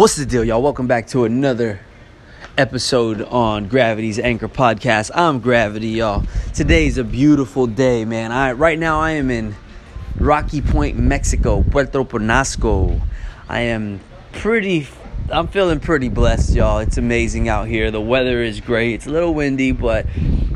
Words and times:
What's 0.00 0.16
the 0.16 0.24
deal, 0.24 0.42
y'all? 0.42 0.62
Welcome 0.62 0.86
back 0.86 1.08
to 1.08 1.26
another 1.26 1.78
episode 2.56 3.20
on 3.20 3.68
Gravity's 3.68 4.18
Anchor 4.18 4.48
Podcast. 4.48 5.10
I'm 5.14 5.40
Gravity, 5.40 5.88
y'all. 5.88 6.24
Today's 6.54 6.96
a 6.96 7.04
beautiful 7.04 7.66
day, 7.66 8.06
man. 8.06 8.32
I 8.32 8.52
right 8.52 8.78
now 8.78 8.98
I 8.98 9.10
am 9.10 9.30
in 9.30 9.54
Rocky 10.18 10.62
Point, 10.62 10.98
Mexico, 10.98 11.62
Puerto 11.62 12.02
Penasco. 12.02 12.98
I 13.46 13.60
am 13.60 14.00
pretty 14.32 14.88
I'm 15.30 15.48
feeling 15.48 15.80
pretty 15.80 16.08
blessed, 16.08 16.54
y'all. 16.54 16.78
It's 16.78 16.96
amazing 16.96 17.50
out 17.50 17.68
here. 17.68 17.90
The 17.90 18.00
weather 18.00 18.42
is 18.42 18.58
great. 18.58 18.94
It's 18.94 19.06
a 19.06 19.10
little 19.10 19.34
windy, 19.34 19.72
but 19.72 20.06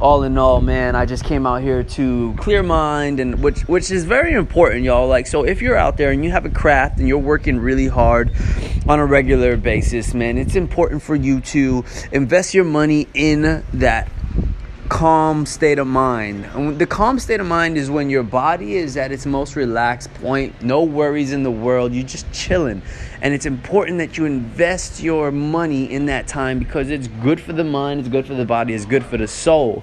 all 0.00 0.22
in 0.22 0.38
all, 0.38 0.62
man, 0.62 0.96
I 0.96 1.04
just 1.04 1.24
came 1.24 1.46
out 1.46 1.60
here 1.60 1.82
to 1.82 2.34
clear 2.38 2.62
mind 2.62 3.20
and 3.20 3.42
which 3.42 3.60
which 3.68 3.90
is 3.90 4.04
very 4.04 4.32
important, 4.32 4.82
y'all. 4.84 5.06
Like 5.08 5.26
so 5.26 5.44
if 5.44 5.60
you're 5.60 5.76
out 5.76 5.98
there 5.98 6.10
and 6.10 6.24
you 6.24 6.30
have 6.30 6.46
a 6.46 6.50
craft 6.50 7.00
and 7.00 7.06
you're 7.06 7.18
working 7.18 7.58
really 7.58 7.88
hard 7.88 8.30
on 8.88 9.00
a 9.00 9.06
regular 9.06 9.56
basis, 9.56 10.14
man, 10.14 10.38
it's 10.38 10.54
important 10.54 11.02
for 11.02 11.16
you 11.16 11.40
to 11.40 11.84
invest 12.12 12.54
your 12.54 12.64
money 12.64 13.08
in 13.14 13.64
that 13.72 14.08
calm 14.88 15.44
state 15.44 15.80
of 15.80 15.88
mind. 15.88 16.78
The 16.78 16.86
calm 16.86 17.18
state 17.18 17.40
of 17.40 17.46
mind 17.48 17.76
is 17.76 17.90
when 17.90 18.10
your 18.10 18.22
body 18.22 18.76
is 18.76 18.96
at 18.96 19.10
its 19.10 19.26
most 19.26 19.56
relaxed 19.56 20.14
point, 20.14 20.62
no 20.62 20.84
worries 20.84 21.32
in 21.32 21.42
the 21.42 21.50
world, 21.50 21.92
you're 21.92 22.06
just 22.06 22.32
chilling. 22.32 22.80
And 23.20 23.34
it's 23.34 23.44
important 23.44 23.98
that 23.98 24.16
you 24.16 24.24
invest 24.24 25.02
your 25.02 25.32
money 25.32 25.90
in 25.90 26.06
that 26.06 26.28
time 26.28 26.60
because 26.60 26.88
it's 26.88 27.08
good 27.08 27.40
for 27.40 27.52
the 27.52 27.64
mind, 27.64 28.00
it's 28.00 28.08
good 28.08 28.26
for 28.26 28.34
the 28.34 28.44
body, 28.44 28.72
it's 28.72 28.84
good 28.84 29.04
for 29.04 29.16
the 29.16 29.26
soul. 29.26 29.82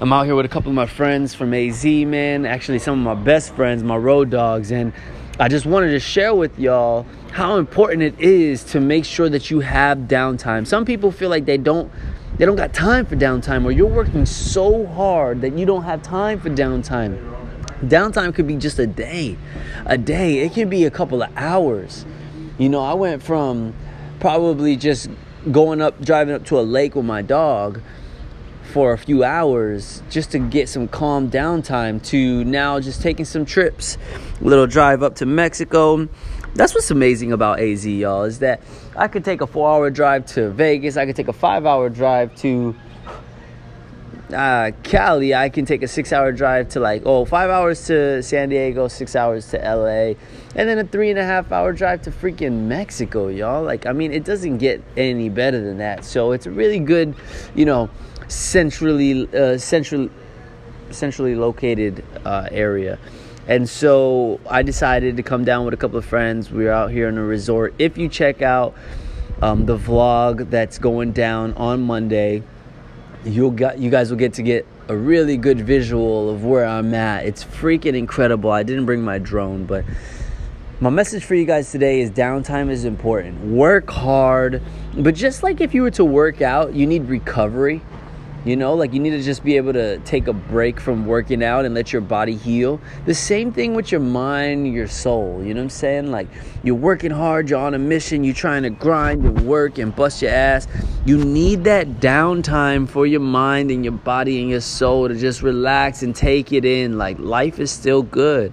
I'm 0.00 0.12
out 0.14 0.24
here 0.24 0.34
with 0.34 0.46
a 0.46 0.48
couple 0.48 0.70
of 0.70 0.76
my 0.76 0.86
friends 0.86 1.34
from 1.34 1.52
AZ, 1.52 1.84
man. 1.84 2.46
Actually, 2.46 2.78
some 2.78 3.06
of 3.06 3.18
my 3.18 3.22
best 3.22 3.54
friends, 3.54 3.82
my 3.82 3.96
road 3.96 4.30
dogs, 4.30 4.70
and 4.70 4.94
I 5.40 5.48
just 5.48 5.66
wanted 5.66 5.90
to 5.90 6.00
share 6.00 6.34
with 6.34 6.58
y'all 6.58 7.04
how 7.30 7.56
important 7.56 8.02
it 8.02 8.18
is 8.18 8.64
to 8.64 8.80
make 8.80 9.04
sure 9.04 9.28
that 9.28 9.50
you 9.50 9.60
have 9.60 9.98
downtime. 9.98 10.66
Some 10.66 10.84
people 10.84 11.12
feel 11.12 11.30
like 11.30 11.44
they 11.44 11.58
don't 11.58 11.90
they 12.36 12.46
don't 12.46 12.56
got 12.56 12.72
time 12.72 13.04
for 13.04 13.16
downtime 13.16 13.64
or 13.64 13.72
you're 13.72 13.86
working 13.86 14.24
so 14.24 14.86
hard 14.86 15.40
that 15.40 15.58
you 15.58 15.66
don't 15.66 15.82
have 15.82 16.02
time 16.02 16.40
for 16.40 16.50
downtime. 16.50 17.18
Downtime 17.82 18.34
could 18.34 18.46
be 18.46 18.56
just 18.56 18.78
a 18.78 18.86
day. 18.86 19.36
A 19.86 19.98
day. 19.98 20.38
It 20.38 20.52
can 20.52 20.68
be 20.68 20.84
a 20.84 20.90
couple 20.90 21.22
of 21.22 21.30
hours. 21.36 22.04
You 22.58 22.68
know, 22.68 22.80
I 22.80 22.94
went 22.94 23.22
from 23.22 23.74
probably 24.20 24.76
just 24.76 25.08
going 25.50 25.80
up 25.80 26.00
driving 26.00 26.34
up 26.34 26.44
to 26.46 26.58
a 26.58 26.62
lake 26.62 26.94
with 26.94 27.04
my 27.04 27.22
dog 27.22 27.80
for 28.72 28.92
a 28.92 28.98
few 28.98 29.24
hours 29.24 30.02
just 30.10 30.30
to 30.32 30.38
get 30.38 30.68
some 30.68 30.88
calm 30.88 31.30
downtime 31.30 32.02
to 32.04 32.44
now 32.44 32.78
just 32.78 33.00
taking 33.00 33.24
some 33.24 33.44
trips. 33.44 33.96
A 34.40 34.44
little 34.44 34.66
drive 34.66 35.02
up 35.02 35.16
to 35.16 35.26
Mexico 35.26 36.08
that's 36.54 36.74
what's 36.74 36.90
amazing 36.90 37.32
about 37.32 37.60
AZ, 37.60 37.86
y'all, 37.86 38.24
is 38.24 38.40
that 38.40 38.60
I 38.96 39.08
could 39.08 39.24
take 39.24 39.40
a 39.40 39.46
four 39.46 39.68
hour 39.68 39.90
drive 39.90 40.26
to 40.26 40.50
Vegas, 40.50 40.96
I 40.96 41.06
could 41.06 41.16
take 41.16 41.28
a 41.28 41.32
five 41.32 41.66
hour 41.66 41.88
drive 41.88 42.34
to 42.36 42.74
uh, 44.32 44.72
Cali, 44.82 45.34
I 45.34 45.48
can 45.48 45.64
take 45.64 45.82
a 45.82 45.88
six 45.88 46.12
hour 46.12 46.32
drive 46.32 46.68
to 46.70 46.80
like, 46.80 47.02
oh, 47.06 47.24
five 47.24 47.50
hours 47.50 47.86
to 47.86 48.22
San 48.22 48.50
Diego, 48.50 48.88
six 48.88 49.16
hours 49.16 49.48
to 49.50 49.58
LA, 49.58 50.14
and 50.54 50.68
then 50.68 50.78
a 50.78 50.84
three 50.84 51.10
and 51.10 51.18
a 51.18 51.24
half 51.24 51.50
hour 51.52 51.72
drive 51.72 52.02
to 52.02 52.10
freaking 52.10 52.66
Mexico, 52.66 53.28
y'all. 53.28 53.62
Like, 53.62 53.86
I 53.86 53.92
mean, 53.92 54.12
it 54.12 54.24
doesn't 54.24 54.58
get 54.58 54.82
any 54.96 55.28
better 55.28 55.60
than 55.60 55.78
that. 55.78 56.04
So 56.04 56.32
it's 56.32 56.46
a 56.46 56.50
really 56.50 56.80
good, 56.80 57.14
you 57.54 57.64
know, 57.64 57.88
centrally, 58.28 59.28
uh, 59.34 59.58
central, 59.58 60.10
centrally 60.90 61.34
located 61.34 62.04
uh, 62.24 62.48
area. 62.50 62.98
And 63.48 63.66
so 63.66 64.40
I 64.48 64.62
decided 64.62 65.16
to 65.16 65.22
come 65.22 65.42
down 65.42 65.64
with 65.64 65.72
a 65.72 65.78
couple 65.78 65.96
of 65.96 66.04
friends. 66.04 66.50
We 66.50 66.68
are 66.68 66.72
out 66.72 66.90
here 66.90 67.08
in 67.08 67.16
a 67.16 67.24
resort. 67.24 67.74
If 67.78 67.96
you 67.96 68.10
check 68.10 68.42
out 68.42 68.74
um, 69.40 69.64
the 69.64 69.78
vlog 69.78 70.50
that's 70.50 70.78
going 70.78 71.12
down 71.12 71.54
on 71.54 71.80
Monday, 71.80 72.42
you'll 73.24 73.50
got 73.50 73.78
you 73.78 73.90
guys 73.90 74.10
will 74.10 74.18
get 74.18 74.34
to 74.34 74.42
get 74.42 74.66
a 74.88 74.96
really 74.96 75.38
good 75.38 75.60
visual 75.60 76.28
of 76.28 76.44
where 76.44 76.66
I'm 76.66 76.92
at. 76.92 77.24
It's 77.24 77.42
freaking 77.42 77.96
incredible. 77.96 78.50
I 78.50 78.62
didn't 78.62 78.84
bring 78.84 79.02
my 79.02 79.16
drone, 79.16 79.64
but 79.64 79.86
my 80.80 80.90
message 80.90 81.24
for 81.24 81.34
you 81.34 81.46
guys 81.46 81.72
today 81.72 82.02
is 82.02 82.10
downtime 82.10 82.70
is 82.70 82.84
important. 82.84 83.40
Work 83.46 83.88
hard, 83.88 84.60
but 84.94 85.14
just 85.14 85.42
like 85.42 85.62
if 85.62 85.72
you 85.72 85.82
were 85.82 85.90
to 85.92 86.04
work 86.04 86.42
out, 86.42 86.74
you 86.74 86.86
need 86.86 87.06
recovery. 87.06 87.80
You 88.44 88.56
know, 88.56 88.74
like 88.74 88.94
you 88.94 89.00
need 89.00 89.10
to 89.10 89.22
just 89.22 89.42
be 89.42 89.56
able 89.56 89.72
to 89.72 89.98
take 90.00 90.28
a 90.28 90.32
break 90.32 90.78
from 90.80 91.06
working 91.06 91.42
out 91.42 91.64
and 91.64 91.74
let 91.74 91.92
your 91.92 92.00
body 92.00 92.36
heal. 92.36 92.80
The 93.04 93.14
same 93.14 93.52
thing 93.52 93.74
with 93.74 93.90
your 93.90 94.00
mind, 94.00 94.72
your 94.72 94.86
soul. 94.86 95.42
You 95.42 95.54
know 95.54 95.60
what 95.60 95.64
I'm 95.64 95.70
saying? 95.70 96.10
Like 96.12 96.28
you're 96.62 96.76
working 96.76 97.10
hard, 97.10 97.50
you're 97.50 97.58
on 97.58 97.74
a 97.74 97.78
mission, 97.78 98.22
you're 98.22 98.34
trying 98.34 98.62
to 98.62 98.70
grind 98.70 99.24
and 99.24 99.40
work 99.40 99.78
and 99.78 99.94
bust 99.94 100.22
your 100.22 100.30
ass. 100.30 100.68
You 101.04 101.22
need 101.24 101.64
that 101.64 102.00
downtime 102.00 102.88
for 102.88 103.06
your 103.06 103.20
mind 103.20 103.72
and 103.72 103.84
your 103.84 103.92
body 103.92 104.40
and 104.40 104.48
your 104.48 104.60
soul 104.60 105.08
to 105.08 105.16
just 105.16 105.42
relax 105.42 106.02
and 106.02 106.14
take 106.14 106.52
it 106.52 106.64
in. 106.64 106.96
Like 106.96 107.18
life 107.18 107.58
is 107.58 107.72
still 107.72 108.02
good. 108.02 108.52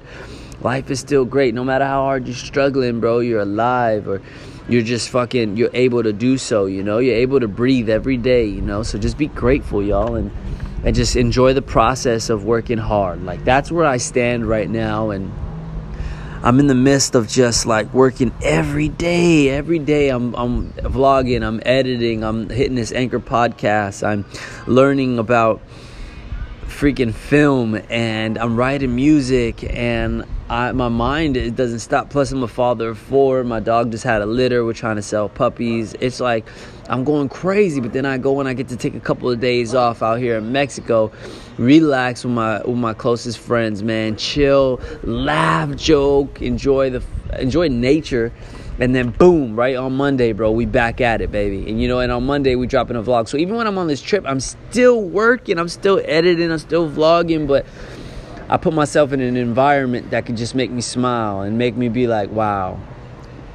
Life 0.62 0.90
is 0.90 1.00
still 1.00 1.26
great. 1.26 1.54
No 1.54 1.64
matter 1.64 1.86
how 1.86 2.02
hard 2.02 2.26
you're 2.26 2.36
struggling, 2.36 3.00
bro, 3.00 3.20
you're 3.20 3.42
alive 3.42 4.08
or 4.08 4.20
you're 4.68 4.82
just 4.82 5.10
fucking 5.10 5.58
you're 5.58 5.70
able 5.74 6.04
to 6.04 6.14
do 6.14 6.38
so 6.38 6.66
you 6.66 6.84
know? 6.84 7.00
You're 7.00 7.16
able 7.16 7.40
to 7.40 7.48
breathe 7.48 7.90
every 7.90 8.18
day 8.18 8.46
you 8.46 8.62
know? 8.62 8.84
So 8.84 8.98
just 8.98 9.18
be 9.18 9.28
grateful 9.28 9.82
y'all 9.84 10.16
and 10.16 10.32
and 10.84 10.96
just 10.96 11.16
enjoy 11.16 11.54
the 11.54 11.62
process 11.64 12.30
of 12.30 12.44
working 12.44 12.78
hard. 12.78 13.24
Like 13.24 13.44
that's 13.44 13.72
where 13.72 13.86
i 13.86 13.98
stand 13.98 14.48
right 14.48 14.70
now 14.70 15.10
and 15.10 15.32
i'm 16.44 16.60
in 16.60 16.68
the 16.68 16.76
midst 16.76 17.16
of 17.16 17.28
just 17.28 17.66
like 17.66 17.92
working 17.94 18.32
every 18.44 18.90
day 18.90 19.50
every 19.50 19.80
day. 19.80 20.10
I'm 20.10 20.36
i'm 20.36 20.74
vlogging 20.74 21.44
i'm 21.44 21.62
editing 21.66 22.24
i'm 22.24 22.50
hitting 22.50 22.76
this 22.76 22.92
anchor 22.92 23.20
podcast 23.20 24.06
i'm 24.06 24.26
learning 24.68 25.18
about 25.18 25.62
freaking 26.76 27.14
film 27.14 27.80
and 27.90 28.38
I'm 28.38 28.58
writing 28.58 28.96
music 28.96 29.64
and 29.64 30.26
I, 30.50 30.72
my 30.74 30.90
mind 30.90 31.38
it 31.38 31.56
doesn't 31.56 31.80
stop. 31.80 32.10
Plus, 32.10 32.32
I'm 32.32 32.44
a 32.44 32.48
father 32.48 32.90
of 32.90 33.00
four. 33.00 33.44
My 33.44 33.60
dog 33.60 33.92
just 33.92 34.04
had 34.04 34.22
a 34.22 34.26
litter. 34.26 34.64
We're 34.64 34.74
trying 34.74 34.98
to 34.98 35.02
sell 35.02 35.28
puppies. 35.28 35.96
It's 36.00 36.20
like 36.20 36.46
I'm 36.88 37.04
going 37.04 37.30
crazy. 37.30 37.82
But 37.82 37.94
then 37.94 38.06
I 38.06 38.18
go 38.18 38.40
and 38.40 38.48
I 38.48 38.54
get 38.54 38.68
to 38.70 38.78
take 38.78 38.94
a 38.96 39.00
couple 39.00 39.30
of 39.30 39.40
days 39.40 39.74
off 39.74 40.04
out 40.04 40.20
here 40.20 40.38
in 40.38 40.52
Mexico, 40.52 41.12
relax 41.58 42.24
with 42.24 42.34
my 42.34 42.62
with 42.62 42.78
my 42.78 42.94
closest 42.94 43.40
friends, 43.40 43.82
man. 43.82 44.18
Chill, 44.18 44.80
laugh, 45.04 45.76
joke, 45.76 46.42
enjoy 46.42 46.92
the 46.92 47.04
enjoy 47.40 47.68
nature 47.70 48.32
and 48.78 48.94
then 48.94 49.12
boom, 49.12 49.56
right 49.56 49.76
on 49.76 49.96
Monday, 49.96 50.34
bro, 50.34 50.52
we 50.52 50.66
back 50.66 51.00
at 51.00 51.22
it, 51.22 51.32
baby. 51.32 51.70
And 51.70 51.82
you 51.82 51.88
know, 51.88 52.00
and 52.00 52.12
on 52.12 52.26
Monday 52.26 52.56
we 52.56 52.68
dropping 52.68 52.98
a 52.98 53.04
vlog. 53.04 53.30
So 53.30 53.38
even 53.38 53.56
when 53.56 53.68
I'm 53.68 53.78
on 53.78 53.88
this 53.88 54.02
trip, 54.02 54.26
I'm 54.28 54.42
still 54.42 55.02
working, 55.02 55.58
I'm 55.58 55.70
still 55.70 56.02
editing, 56.04 56.52
I'm 56.52 56.60
still 56.60 56.90
vlogging, 56.90 57.48
but 57.48 57.66
I 58.48 58.58
put 58.58 58.74
myself 58.74 59.12
in 59.12 59.22
an 59.22 59.38
environment 59.38 60.12
that 60.12 60.26
can 60.26 60.36
just 60.36 60.54
make 60.54 60.70
me 60.72 60.82
smile 60.82 61.42
and 61.42 61.58
make 61.58 61.76
me 61.76 61.90
be 61.90 62.06
like, 62.06 62.30
wow, 62.30 62.80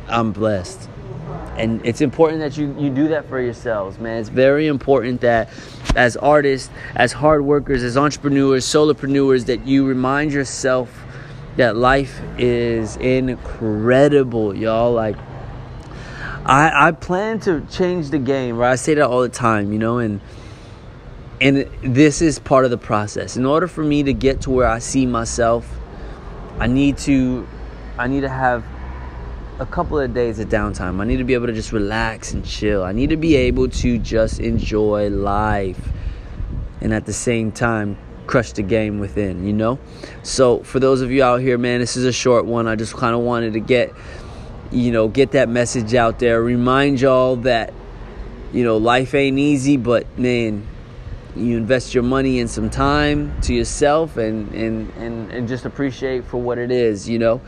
I'm 0.08 0.32
blessed. 0.32 0.88
And 1.56 1.84
it's 1.84 2.00
important 2.00 2.40
that 2.40 2.56
you, 2.56 2.74
you 2.78 2.90
do 2.90 3.08
that 3.08 3.28
for 3.28 3.40
yourselves, 3.40 3.98
man. 3.98 4.18
It's 4.20 4.28
very 4.28 4.66
important 4.66 5.20
that 5.20 5.48
as 5.94 6.16
artists, 6.16 6.70
as 6.96 7.12
hard 7.12 7.44
workers, 7.44 7.82
as 7.82 7.96
entrepreneurs, 7.96 8.64
solopreneurs, 8.64 9.46
that 9.46 9.66
you 9.66 9.86
remind 9.86 10.32
yourself 10.32 11.04
that 11.56 11.76
life 11.76 12.20
is 12.38 12.96
incredible, 12.96 14.56
y'all. 14.56 14.92
Like, 14.92 15.16
I 16.44 16.88
I 16.88 16.92
plan 16.92 17.38
to 17.40 17.60
change 17.70 18.10
the 18.10 18.18
game, 18.18 18.56
right? 18.56 18.72
I 18.72 18.76
say 18.76 18.94
that 18.94 19.06
all 19.06 19.20
the 19.20 19.28
time, 19.28 19.72
you 19.72 19.78
know, 19.78 19.98
and 19.98 20.20
and 21.40 21.68
this 21.82 22.20
is 22.20 22.38
part 22.38 22.64
of 22.64 22.70
the 22.70 22.78
process. 22.78 23.36
In 23.36 23.46
order 23.46 23.66
for 23.66 23.82
me 23.82 24.02
to 24.02 24.12
get 24.12 24.42
to 24.42 24.50
where 24.50 24.66
I 24.66 24.78
see 24.78 25.06
myself, 25.06 25.68
I 26.58 26.66
need 26.66 26.98
to 26.98 27.46
I 27.98 28.06
need 28.06 28.20
to 28.22 28.28
have 28.28 28.64
a 29.58 29.66
couple 29.66 29.98
of 29.98 30.14
days 30.14 30.38
of 30.38 30.48
downtime. 30.48 31.00
I 31.00 31.04
need 31.04 31.18
to 31.18 31.24
be 31.24 31.34
able 31.34 31.46
to 31.46 31.52
just 31.52 31.72
relax 31.72 32.32
and 32.32 32.44
chill. 32.44 32.82
I 32.82 32.92
need 32.92 33.10
to 33.10 33.16
be 33.16 33.36
able 33.36 33.68
to 33.68 33.98
just 33.98 34.40
enjoy 34.40 35.08
life 35.08 35.88
and 36.80 36.94
at 36.94 37.04
the 37.06 37.12
same 37.12 37.52
time 37.52 37.98
crush 38.26 38.52
the 38.52 38.62
game 38.62 39.00
within, 39.00 39.44
you 39.44 39.52
know? 39.52 39.78
So 40.22 40.62
for 40.62 40.78
those 40.78 41.02
of 41.02 41.10
you 41.10 41.22
out 41.22 41.40
here, 41.40 41.58
man, 41.58 41.80
this 41.80 41.96
is 41.96 42.04
a 42.04 42.12
short 42.12 42.46
one. 42.46 42.68
I 42.68 42.76
just 42.76 42.94
kind 42.94 43.14
of 43.14 43.20
wanted 43.22 43.54
to 43.54 43.60
get 43.60 43.94
you 44.72 44.92
know, 44.92 45.08
get 45.08 45.32
that 45.32 45.48
message 45.48 45.94
out 45.94 46.20
there. 46.20 46.40
Remind 46.40 47.00
y'all 47.00 47.36
that 47.36 47.72
you 48.52 48.64
know, 48.64 48.76
life 48.76 49.14
ain't 49.14 49.38
easy, 49.38 49.76
but 49.76 50.06
man, 50.18 50.66
you 51.36 51.56
invest 51.56 51.94
your 51.94 52.02
money 52.02 52.40
and 52.40 52.50
some 52.50 52.70
time 52.70 53.40
to 53.42 53.54
yourself 53.54 54.16
and, 54.16 54.52
and, 54.52 54.90
and, 54.94 55.30
and 55.30 55.48
just 55.48 55.64
appreciate 55.64 56.24
for 56.24 56.38
what 56.38 56.58
it 56.58 56.70
is, 56.70 57.08
you 57.08 57.18
know. 57.18 57.40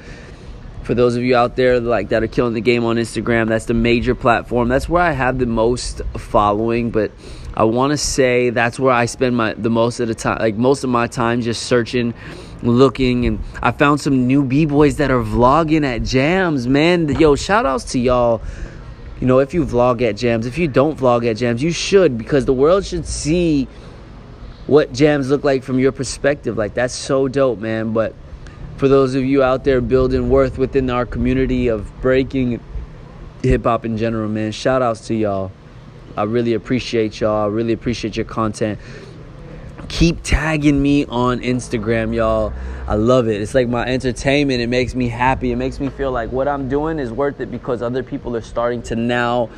For 0.84 0.94
those 0.94 1.14
of 1.14 1.22
you 1.22 1.36
out 1.36 1.54
there 1.54 1.78
like 1.78 2.08
that 2.08 2.22
are 2.24 2.28
killing 2.28 2.54
the 2.54 2.60
game 2.60 2.84
on 2.84 2.96
Instagram, 2.96 3.48
that's 3.48 3.66
the 3.66 3.74
major 3.74 4.14
platform. 4.14 4.68
That's 4.68 4.88
where 4.88 5.02
I 5.02 5.12
have 5.12 5.38
the 5.38 5.46
most 5.46 6.02
following, 6.16 6.90
but 6.90 7.12
I 7.54 7.64
want 7.64 7.92
to 7.92 7.96
say 7.96 8.50
that's 8.50 8.80
where 8.80 8.92
I 8.92 9.06
spend 9.06 9.36
my 9.36 9.54
the 9.54 9.70
most 9.70 10.00
of 10.00 10.08
the 10.08 10.14
time, 10.14 10.38
like 10.40 10.56
most 10.56 10.82
of 10.82 10.90
my 10.90 11.06
time, 11.06 11.40
just 11.40 11.64
searching, 11.64 12.14
looking, 12.62 13.26
and 13.26 13.40
I 13.62 13.70
found 13.70 14.00
some 14.00 14.26
new 14.26 14.42
b 14.42 14.64
boys 14.64 14.96
that 14.96 15.10
are 15.10 15.22
vlogging 15.22 15.84
at 15.84 16.02
jams. 16.02 16.66
Man, 16.66 17.08
yo, 17.08 17.36
shout 17.36 17.64
outs 17.64 17.92
to 17.92 18.00
y'all 18.00 18.42
you 19.22 19.28
know, 19.28 19.38
if 19.38 19.54
you 19.54 19.64
vlog 19.64 20.02
at 20.02 20.16
jams, 20.16 20.46
if 20.46 20.58
you 20.58 20.66
don't 20.66 20.98
vlog 20.98 21.24
at 21.30 21.36
jams, 21.36 21.62
you 21.62 21.70
should 21.70 22.18
because 22.18 22.44
the 22.44 22.52
world 22.52 22.84
should 22.84 23.06
see 23.06 23.68
what 24.66 24.92
jams 24.92 25.30
look 25.30 25.44
like 25.44 25.62
from 25.62 25.78
your 25.78 25.92
perspective. 25.92 26.58
Like 26.58 26.74
that's 26.74 26.92
so 26.92 27.28
dope, 27.28 27.60
man. 27.60 27.92
But 27.92 28.16
for 28.78 28.88
those 28.88 29.14
of 29.14 29.24
you 29.24 29.40
out 29.44 29.62
there 29.62 29.80
building 29.80 30.28
worth 30.28 30.58
within 30.58 30.90
our 30.90 31.06
community 31.06 31.68
of 31.68 31.88
breaking 32.00 32.58
hip 33.44 33.62
hop 33.62 33.84
in 33.84 33.96
general, 33.96 34.28
man, 34.28 34.50
shout 34.50 34.82
outs 34.82 35.06
to 35.06 35.14
y'all. 35.14 35.52
I 36.16 36.24
really 36.24 36.54
appreciate 36.54 37.20
y'all. 37.20 37.44
I 37.44 37.46
really 37.46 37.74
appreciate 37.74 38.16
your 38.16 38.26
content. 38.26 38.80
Keep 39.92 40.22
tagging 40.22 40.80
me 40.80 41.04
on 41.04 41.40
Instagram, 41.40 42.14
y'all. 42.14 42.54
I 42.88 42.94
love 42.94 43.28
it. 43.28 43.42
It's 43.42 43.54
like 43.54 43.68
my 43.68 43.84
entertainment. 43.84 44.62
It 44.62 44.68
makes 44.68 44.94
me 44.94 45.06
happy. 45.06 45.52
It 45.52 45.56
makes 45.56 45.78
me 45.78 45.90
feel 45.90 46.10
like 46.10 46.32
what 46.32 46.48
I'm 46.48 46.66
doing 46.66 46.98
is 46.98 47.12
worth 47.12 47.40
it 47.40 47.50
because 47.50 47.82
other 47.82 48.02
people 48.02 48.34
are 48.34 48.40
starting 48.40 48.80
to 48.84 48.96
now, 48.96 49.50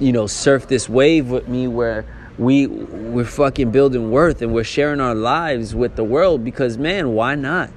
you 0.00 0.10
know, 0.10 0.26
surf 0.26 0.66
this 0.66 0.88
wave 0.88 1.30
with 1.30 1.46
me 1.46 1.68
where 1.68 2.04
we 2.36 2.66
we're 2.66 3.24
fucking 3.24 3.70
building 3.70 4.10
worth 4.10 4.42
and 4.42 4.52
we're 4.52 4.64
sharing 4.64 5.00
our 5.00 5.14
lives 5.14 5.72
with 5.72 5.94
the 5.94 6.02
world 6.02 6.44
because 6.44 6.76
man, 6.76 7.10
why 7.10 7.36
not? 7.36 7.70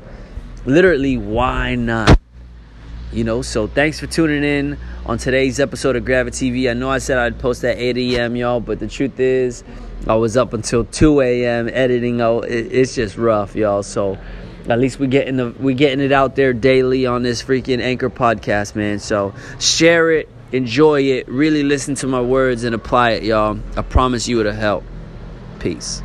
Literally, 0.65 1.15
why 1.15 1.75
not? 1.75 2.19
You 3.13 3.23
know, 3.23 3.44
so 3.44 3.68
thanks 3.68 4.00
for 4.00 4.07
tuning 4.07 4.44
in 4.44 4.80
on 5.07 5.18
today's 5.18 5.57
episode 5.59 5.95
of 5.95 6.04
Gravity 6.04 6.51
TV. 6.51 6.69
I 6.69 6.74
know 6.74 6.89
I 6.89 6.98
said 6.98 7.18
I'd 7.18 7.39
post 7.39 7.63
at 7.63 7.77
8 7.77 7.98
a.m., 7.98 8.36
y'all, 8.36 8.59
but 8.59 8.80
the 8.80 8.88
truth 8.88 9.19
is, 9.19 9.63
I 10.06 10.15
was 10.15 10.36
up 10.36 10.51
until 10.51 10.83
2 10.83 11.21
a.m. 11.21 11.69
editing. 11.71 12.19
Oh, 12.19 12.39
it's 12.42 12.94
just 12.94 13.18
rough, 13.18 13.56
y'all. 13.56 13.83
So 13.83 14.18
at 14.68 14.80
least 14.80 15.00
we 15.00 15.07
getting 15.07 15.38
the 15.38 15.51
we 15.59 15.74
getting 15.74 16.04
it 16.04 16.12
out 16.12 16.36
there 16.36 16.51
daily 16.51 17.06
on 17.06 17.24
this 17.24 17.42
freaking 17.42 17.81
Anchor 17.81 18.09
podcast, 18.09 18.75
man. 18.75 19.00
So 19.00 19.33
share 19.59 20.12
it, 20.12 20.27
enjoy 20.51 21.04
it, 21.04 21.30
really 21.30 21.63
listen 21.63 21.95
to 21.95 22.07
my 22.07 22.21
words 22.21 22.65
and 22.65 22.75
apply 22.75 23.12
it, 23.12 23.24
y'all. 23.24 23.57
I 23.77 23.83
promise 23.83 24.27
you 24.27 24.42
it'll 24.42 24.51
help. 24.51 24.83
Peace. 25.59 26.01